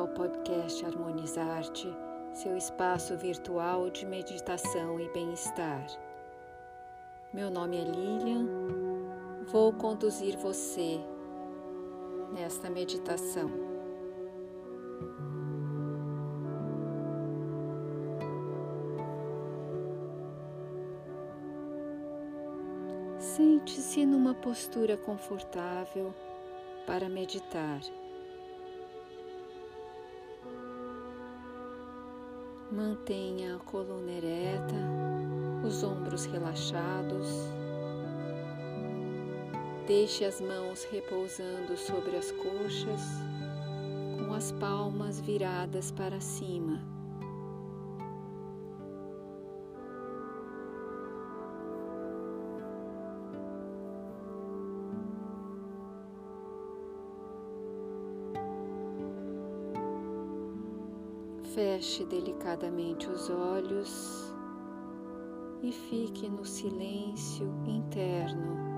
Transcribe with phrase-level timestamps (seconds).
[0.00, 1.86] ao podcast Harmonizarte,
[2.32, 5.86] seu espaço virtual de meditação e bem-estar.
[7.34, 8.46] Meu nome é Lilian,
[9.52, 10.98] vou conduzir você
[12.32, 13.50] nesta meditação.
[23.18, 26.14] Sente-se numa postura confortável
[26.86, 27.80] para meditar.
[32.72, 34.76] Mantenha a coluna ereta,
[35.66, 37.26] os ombros relaxados.
[39.88, 43.02] Deixe as mãos repousando sobre as coxas,
[44.16, 46.80] com as palmas viradas para cima.
[61.54, 64.32] Feche delicadamente os olhos
[65.60, 68.69] e fique no silêncio interno.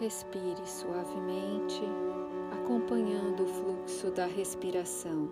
[0.00, 1.80] Respire suavemente,
[2.50, 5.30] acompanhando o fluxo da respiração.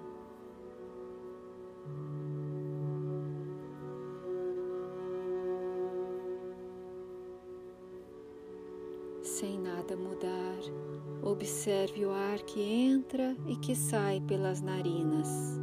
[9.20, 10.58] Sem nada mudar,
[11.22, 15.61] observe o ar que entra e que sai pelas narinas.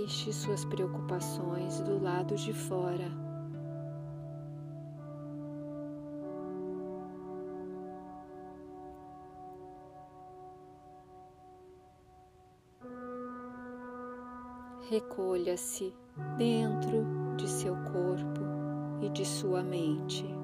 [0.00, 3.04] Deixe suas preocupações do lado de fora.
[14.88, 15.94] Recolha-se
[16.38, 17.04] dentro
[17.36, 18.40] de seu corpo
[19.02, 20.39] e de sua mente.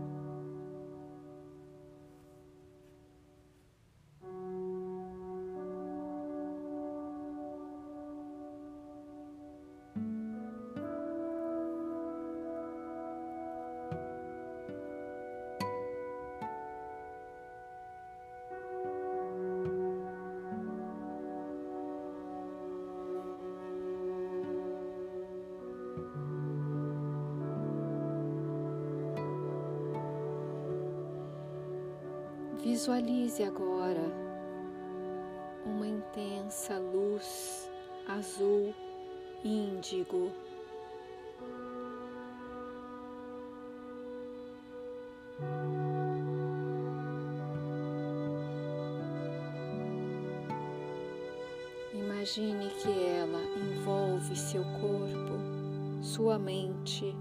[32.86, 34.12] Visualize agora
[35.64, 37.68] uma intensa luz
[38.06, 38.72] azul
[39.42, 40.30] índigo.
[51.92, 57.16] Imagine que ela envolve seu corpo, sua mente,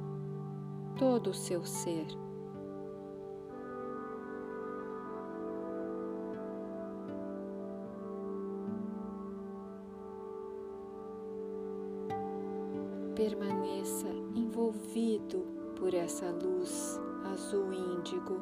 [0.95, 2.24] todo o seu ser.
[13.15, 15.39] Permaneça envolvido
[15.79, 16.99] por essa luz
[17.31, 18.41] azul índigo.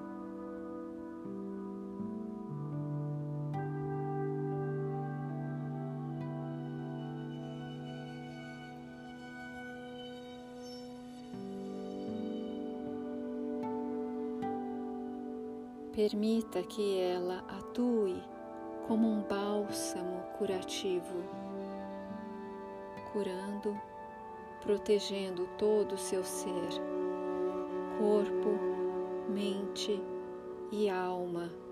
[15.96, 18.20] Permita que ela atue
[18.88, 21.24] como um bálsamo curativo,
[23.12, 23.80] curando
[24.64, 26.70] protegendo todo o seu ser,
[28.00, 28.58] corpo,
[29.30, 30.02] mente
[30.72, 31.63] e alma.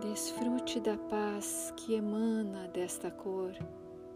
[0.00, 3.52] Desfrute da paz que emana desta cor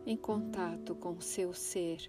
[0.07, 2.09] em contato com seu ser.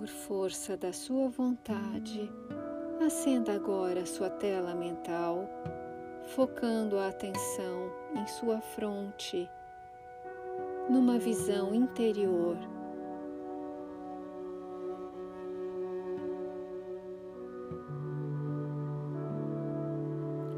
[0.00, 2.32] Por força da sua vontade,
[3.04, 5.46] acenda agora sua tela mental,
[6.34, 9.46] focando a atenção em sua fronte,
[10.88, 12.56] numa visão interior.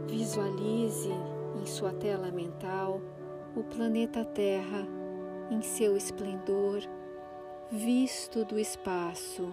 [0.06, 1.10] Visualize
[1.60, 3.00] em sua tela mental
[3.56, 4.86] o planeta Terra
[5.50, 6.78] em seu esplendor,
[7.72, 9.48] visto do espaço.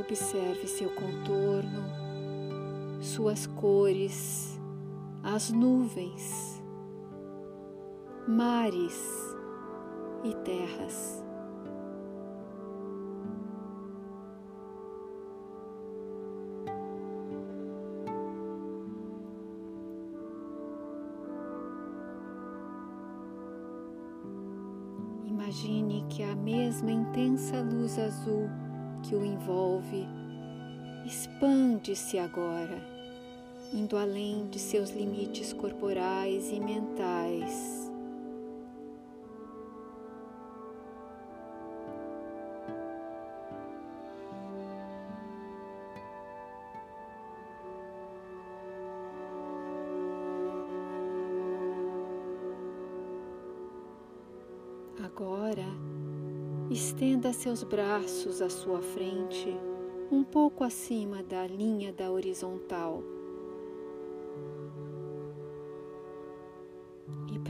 [0.00, 1.84] Observe seu contorno,
[3.02, 4.58] suas cores,
[5.22, 6.62] as nuvens,
[8.26, 8.98] mares
[10.24, 11.22] e terras.
[25.52, 28.48] Imagine que a mesma intensa luz azul
[29.02, 30.08] que o envolve
[31.04, 32.82] expande-se agora
[33.70, 37.81] indo além de seus limites corporais e mentais.
[55.14, 55.66] Agora,
[56.70, 59.48] estenda seus braços à sua frente,
[60.10, 63.02] um pouco acima da linha da horizontal.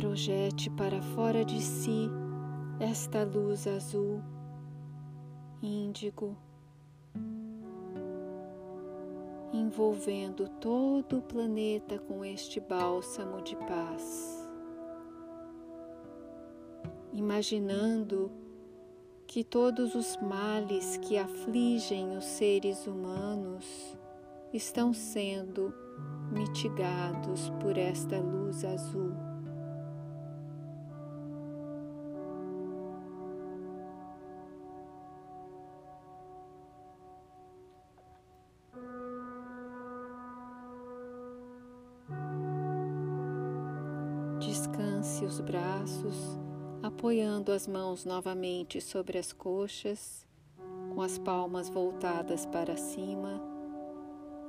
[0.03, 2.11] projete para fora de si
[2.81, 4.21] esta luz azul,
[5.63, 6.37] índigo,
[9.53, 14.42] envolvendo todo o planeta com este bálsamo de paz.
[17.13, 18.31] Imaginando
[19.27, 23.97] que todos os males que afligem os seres humanos
[24.53, 25.75] estão sendo
[26.31, 29.13] mitigados por esta luz azul.
[44.41, 46.39] Descanse os braços,
[46.83, 50.27] apoiando as mãos novamente sobre as coxas,
[50.95, 53.41] com as palmas voltadas para cima,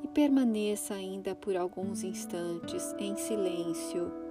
[0.04, 4.23] e permaneça ainda por alguns instantes em silêncio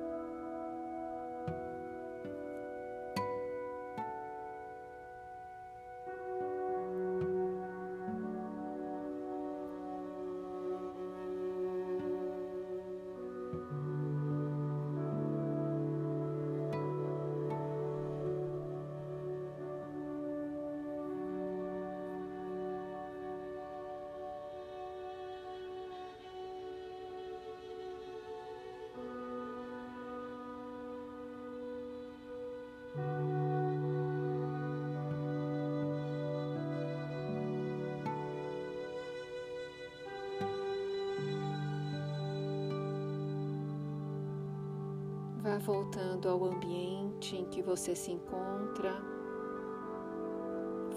[45.43, 48.95] Vá voltando ao ambiente em que você se encontra.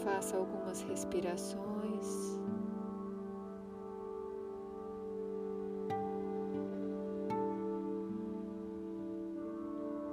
[0.03, 2.39] Faça algumas respirações.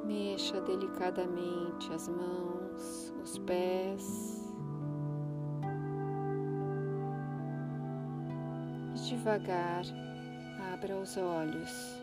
[0.06, 4.50] Mexa delicadamente as mãos, os pés.
[8.96, 9.84] E devagar
[10.72, 12.00] abra os olhos.